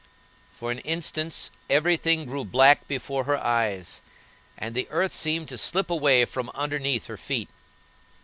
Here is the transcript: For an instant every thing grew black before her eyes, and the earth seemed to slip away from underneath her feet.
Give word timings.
For 0.49 0.71
an 0.71 0.79
instant 0.79 1.51
every 1.69 1.95
thing 1.95 2.25
grew 2.25 2.43
black 2.43 2.87
before 2.87 3.25
her 3.25 3.37
eyes, 3.37 4.01
and 4.57 4.73
the 4.73 4.87
earth 4.89 5.13
seemed 5.13 5.47
to 5.49 5.59
slip 5.59 5.91
away 5.91 6.25
from 6.25 6.49
underneath 6.55 7.05
her 7.05 7.17
feet. 7.17 7.49